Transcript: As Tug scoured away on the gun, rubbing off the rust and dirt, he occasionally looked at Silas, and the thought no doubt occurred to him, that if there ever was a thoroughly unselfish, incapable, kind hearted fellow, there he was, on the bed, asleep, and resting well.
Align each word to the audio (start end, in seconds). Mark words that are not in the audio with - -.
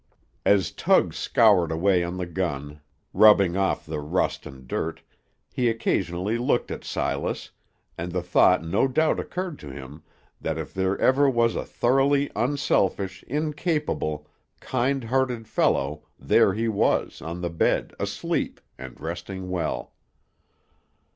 As 0.47 0.71
Tug 0.71 1.13
scoured 1.13 1.71
away 1.71 2.03
on 2.03 2.17
the 2.17 2.25
gun, 2.25 2.81
rubbing 3.13 3.55
off 3.55 3.85
the 3.85 3.99
rust 3.99 4.47
and 4.47 4.67
dirt, 4.67 5.03
he 5.53 5.69
occasionally 5.69 6.39
looked 6.39 6.71
at 6.71 6.83
Silas, 6.83 7.51
and 7.99 8.11
the 8.11 8.23
thought 8.23 8.63
no 8.63 8.87
doubt 8.87 9.19
occurred 9.19 9.59
to 9.59 9.69
him, 9.69 10.01
that 10.41 10.57
if 10.57 10.73
there 10.73 10.97
ever 10.97 11.29
was 11.29 11.55
a 11.55 11.63
thoroughly 11.63 12.31
unselfish, 12.35 13.21
incapable, 13.27 14.27
kind 14.59 15.03
hearted 15.03 15.47
fellow, 15.47 16.01
there 16.17 16.55
he 16.55 16.67
was, 16.67 17.21
on 17.21 17.41
the 17.41 17.51
bed, 17.51 17.93
asleep, 17.99 18.59
and 18.79 18.99
resting 18.99 19.51
well. 19.51 19.93